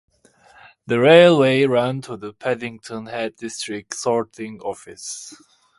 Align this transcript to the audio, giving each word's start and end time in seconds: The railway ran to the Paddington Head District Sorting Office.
The 0.87 0.99
railway 0.99 1.67
ran 1.67 2.01
to 2.01 2.17
the 2.17 2.33
Paddington 2.33 3.05
Head 3.05 3.35
District 3.35 3.93
Sorting 3.93 4.59
Office. 4.61 5.35